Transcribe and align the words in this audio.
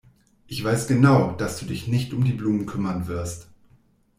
Ich 0.47 0.63
weiß 0.63 0.87
genau, 0.87 1.33
dass 1.33 1.59
du 1.59 1.67
dich 1.67 1.87
nicht 1.87 2.11
um 2.11 2.23
die 2.23 2.31
Blumen 2.31 2.65
kümmern 2.65 3.05
wirst. 3.05 3.45